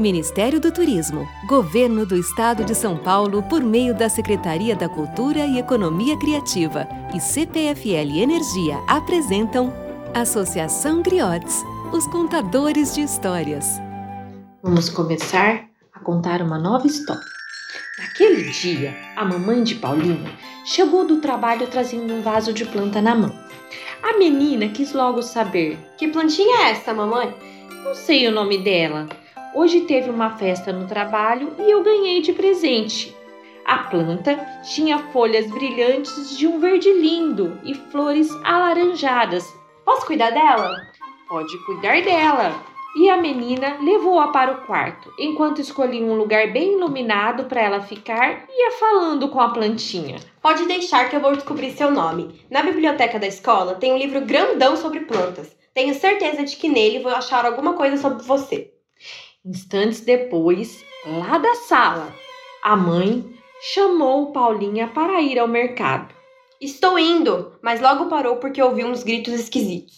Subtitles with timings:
[0.00, 5.40] Ministério do Turismo, Governo do Estado de São Paulo por meio da Secretaria da Cultura
[5.40, 9.70] e Economia Criativa e CPFL Energia apresentam
[10.14, 13.78] Associação Griotes, os contadores de histórias.
[14.62, 17.22] Vamos começar a contar uma nova história.
[17.98, 20.24] Naquele dia, a mamãe de Paulinho
[20.64, 23.38] chegou do trabalho trazendo um vaso de planta na mão.
[24.02, 27.34] A menina quis logo saber: Que plantinha é essa, mamãe?
[27.84, 29.06] Não sei o nome dela.
[29.52, 33.16] Hoje teve uma festa no trabalho e eu ganhei de presente.
[33.64, 39.52] A planta tinha folhas brilhantes de um verde lindo e flores alaranjadas.
[39.84, 40.76] Posso cuidar dela?
[41.28, 42.62] Pode cuidar dela.
[42.96, 47.80] E a menina levou-a para o quarto, enquanto escolhia um lugar bem iluminado para ela
[47.80, 50.18] ficar e ia falando com a plantinha.
[50.40, 52.40] Pode deixar que eu vou descobrir seu nome.
[52.48, 55.56] Na biblioteca da escola tem um livro grandão sobre plantas.
[55.74, 58.72] Tenho certeza de que nele vou achar alguma coisa sobre você.
[59.42, 62.14] Instantes depois, lá da sala,
[62.62, 63.24] a mãe
[63.72, 66.14] chamou Paulinha para ir ao mercado.
[66.60, 69.94] Estou indo, mas logo parou porque ouviu uns gritos esquisitos.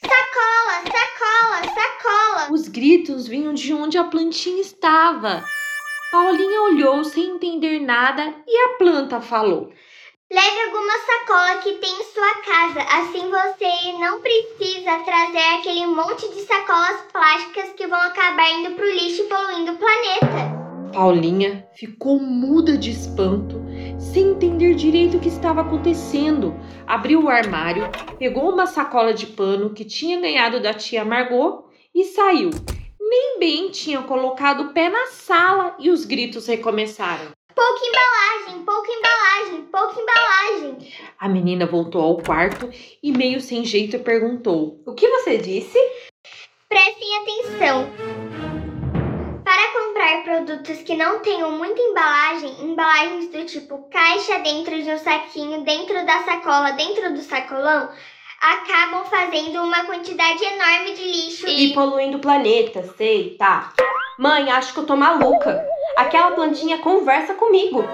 [0.00, 2.52] Sacola, sacola, sacola!
[2.52, 5.44] Os gritos vinham de onde a plantinha estava.
[6.12, 9.72] Paulinha olhou sem entender nada e a planta falou:
[10.28, 16.28] Leve alguma sacola que tem em sua casa, assim você não precisa trazer aquele monte
[16.34, 20.92] de sacolas plásticas que vão acabar indo pro lixo e poluindo o planeta.
[20.92, 23.62] Paulinha ficou muda de espanto,
[24.00, 26.56] sem entender direito o que estava acontecendo.
[26.88, 27.88] Abriu o armário,
[28.18, 32.50] pegou uma sacola de pano que tinha ganhado da tia Margot e saiu.
[32.98, 37.30] Nem bem tinha colocado o pé na sala e os gritos recomeçaram.
[37.56, 40.92] Pouca embalagem, pouca embalagem, pouca embalagem.
[41.18, 42.68] A menina voltou ao quarto
[43.02, 45.78] e, meio sem jeito, perguntou: O que você disse?
[46.68, 47.90] Prestem atenção.
[49.42, 54.98] Para comprar produtos que não tenham muita embalagem, embalagens do tipo caixa dentro de um
[54.98, 57.88] saquinho, dentro da sacola, dentro do sacolão,
[58.38, 63.72] acabam fazendo uma quantidade enorme de lixo e, e poluindo o planeta, sei, tá.
[64.18, 65.62] Mãe, acho que eu tô maluca.
[65.94, 67.84] Aquela plantinha conversa comigo.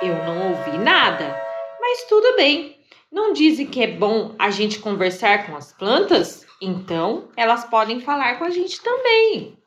[0.00, 1.38] Eu não ouvi nada,
[1.78, 2.78] mas tudo bem.
[3.12, 6.46] Não dizem que é bom a gente conversar com as plantas?
[6.62, 9.58] Então elas podem falar com a gente também.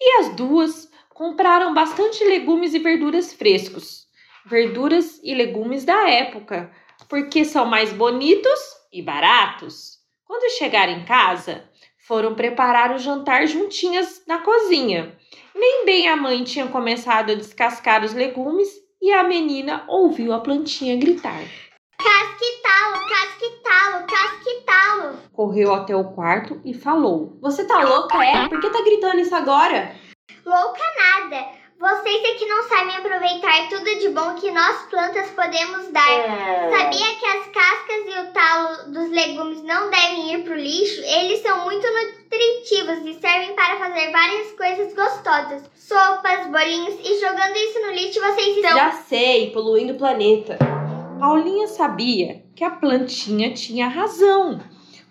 [0.00, 4.06] E as duas compraram bastante legumes e verduras frescos,
[4.46, 6.70] verduras e legumes da época,
[7.08, 8.60] porque são mais bonitos
[8.92, 9.98] e baratos.
[10.24, 11.68] Quando chegaram em casa,
[12.08, 15.14] foram preparar o jantar juntinhas na cozinha.
[15.54, 18.66] Nem bem a mãe tinha começado a descascar os legumes
[19.00, 21.42] e a menina ouviu a plantinha gritar.
[21.98, 25.18] Casquitalo, casquitalo, casquitalo.
[25.34, 28.48] Correu até o quarto e falou: Você tá louca, é?
[28.48, 29.94] Por que tá gritando isso agora?
[30.46, 31.58] Louca nada.
[31.78, 36.10] Vocês é que não sabem aproveitar tudo de bom que nós plantas podemos dar.
[36.10, 36.70] É.
[36.76, 39.88] Sabia que as cascas e o talo dos legumes não
[40.48, 41.00] ir pro lixo?
[41.02, 45.70] Eles são muito nutritivos e servem para fazer várias coisas gostosas.
[45.76, 48.76] Sopas, bolinhos e jogando isso no lixo vocês estão...
[48.76, 50.58] Já sei, poluindo o planeta.
[51.20, 54.60] Paulinha sabia que a plantinha tinha razão.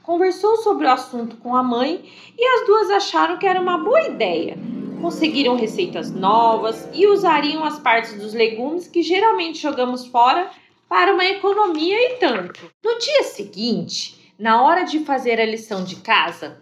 [0.04, 2.04] Conversou sobre o assunto com a mãe
[2.38, 4.58] e as duas acharam que era uma boa ideia
[5.02, 10.50] conseguiram receitas novas e usariam as partes dos legumes que geralmente jogamos fora
[10.90, 12.72] para uma economia e tanto.
[12.84, 16.62] No dia seguinte, na hora de fazer a lição de casa,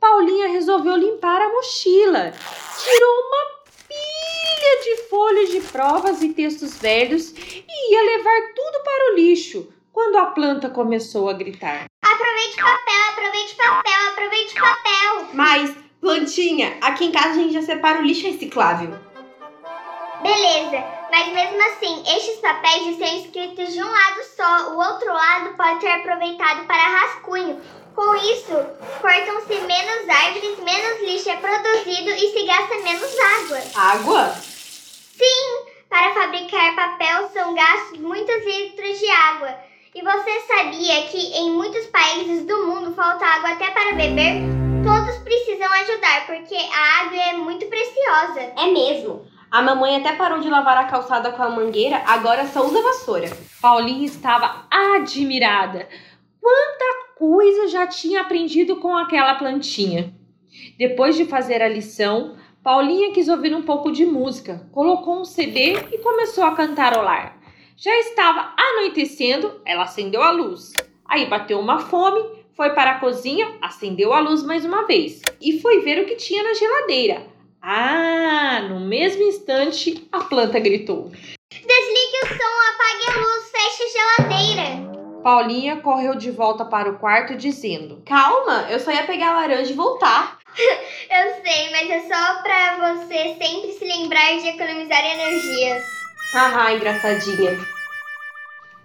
[0.00, 2.32] Paulinha resolveu limpar a mochila.
[2.82, 9.12] Tirou uma pilha de folhas de provas e textos velhos e ia levar tudo para
[9.12, 11.84] o lixo quando a planta começou a gritar.
[12.04, 15.28] Aproveite papel, aproveite papel, aproveite papel.
[15.34, 18.90] Mas Plantinha, aqui em casa a gente já separa o lixo reciclável.
[20.20, 25.54] Beleza, mas mesmo assim, estes papéis estão escritos de um lado só, o outro lado
[25.58, 27.60] pode ser aproveitado para rascunho.
[27.94, 28.54] Com isso,
[28.98, 33.58] cortam-se menos árvores, menos lixo é produzido e se gasta menos água.
[33.76, 34.28] Água?
[34.30, 39.54] Sim, para fabricar papel são gastos muitos litros de água.
[39.94, 44.40] E você sabia que em muitos países do mundo falta água até para beber?
[44.82, 48.40] Todos precisam ajudar, porque a água é muito preciosa.
[48.56, 49.30] É mesmo.
[49.52, 53.28] A mamãe até parou de lavar a calçada com a mangueira, agora só usa vassoura.
[53.60, 55.86] Paulinha estava admirada.
[56.40, 60.14] Quanta coisa já tinha aprendido com aquela plantinha.
[60.78, 62.34] Depois de fazer a lição,
[62.64, 67.38] Paulinha quis ouvir um pouco de música, colocou um CD e começou a cantarolar.
[67.76, 70.72] Já estava anoitecendo, ela acendeu a luz.
[71.04, 75.58] Aí bateu uma fome foi para a cozinha, acendeu a luz mais uma vez e
[75.60, 77.31] foi ver o que tinha na geladeira.
[77.64, 81.12] Ah, no mesmo instante, a planta gritou.
[81.52, 85.22] Desligue o som, apague a luz, feche a geladeira.
[85.22, 89.70] Paulinha correu de volta para o quarto dizendo: Calma, eu só ia pegar a laranja
[89.70, 90.38] e voltar.
[91.08, 95.82] Eu sei, mas é só pra você sempre se lembrar de economizar energia.
[96.34, 97.58] Haha, engraçadinha.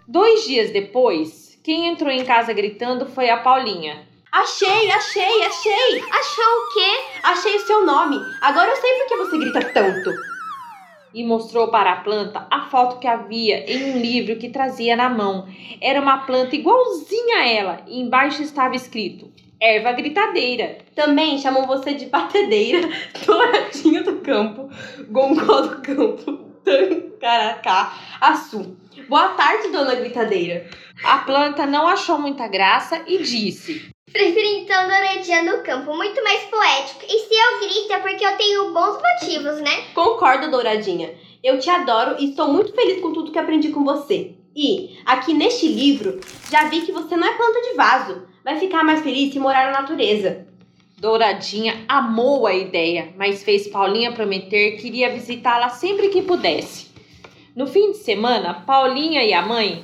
[0.07, 4.06] Dois dias depois, quem entrou em casa gritando foi a Paulinha.
[4.37, 6.03] Achei, achei, achei!
[6.11, 7.19] Achou o quê?
[7.23, 8.19] Achei o seu nome.
[8.39, 10.13] Agora eu sei por que você grita tanto.
[11.11, 15.09] E mostrou para a planta a foto que havia em um livro que trazia na
[15.09, 15.47] mão.
[15.81, 20.77] Era uma planta igualzinha a ela, e embaixo estava escrito: Erva gritadeira.
[20.93, 22.87] Também chamam você de batedeira,
[23.25, 24.69] douradinha do campo,
[25.09, 27.91] gongó do campo, tancaracá,
[28.21, 28.77] açu.
[29.09, 30.69] Boa tarde, dona gritadeira.
[31.03, 36.41] A planta não achou muita graça e disse: Prefiro então Douradinha no campo, muito mais
[36.45, 37.05] poético.
[37.07, 39.83] E se eu grito é porque eu tenho bons motivos, né?
[39.93, 41.13] Concordo, douradinha.
[41.43, 44.33] Eu te adoro e estou muito feliz com tudo que aprendi com você.
[44.55, 46.19] E, aqui neste livro,
[46.49, 48.23] já vi que você não é planta de vaso.
[48.43, 50.47] Vai ficar mais feliz se morar na natureza.
[50.97, 56.87] Douradinha amou a ideia, mas fez Paulinha prometer que iria visitá-la sempre que pudesse.
[57.55, 59.83] No fim de semana, Paulinha e a mãe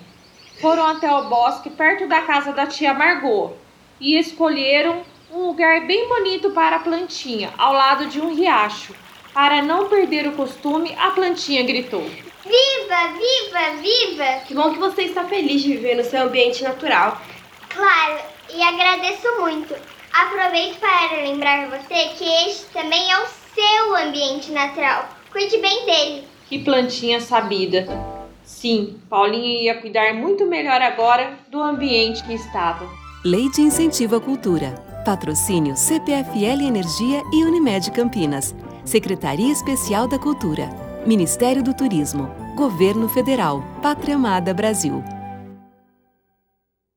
[0.59, 3.61] foram até o bosque perto da casa da tia Margot
[4.03, 5.01] e escolheram
[5.31, 8.93] um lugar bem bonito para a plantinha, ao lado de um riacho.
[9.33, 14.41] Para não perder o costume, a plantinha gritou: Viva, viva, viva!
[14.45, 17.19] Que bom que você está feliz de viver no seu ambiente natural.
[17.69, 18.19] Claro,
[18.53, 19.73] e agradeço muito.
[20.13, 25.09] Aproveito para lembrar você que este também é o seu ambiente natural.
[25.31, 26.27] Cuide bem dele.
[26.47, 27.87] Que plantinha sabida.
[28.43, 33.02] Sim, Paulinha ia cuidar muito melhor agora do ambiente que estava.
[33.25, 34.71] Lei de Incentivo à Cultura.
[35.05, 38.53] Patrocínio CPFL Energia e Unimed Campinas.
[38.83, 40.69] Secretaria Especial da Cultura.
[41.07, 42.29] Ministério do Turismo.
[42.53, 43.63] Governo Federal.
[43.81, 45.01] Pátria Amada Brasil.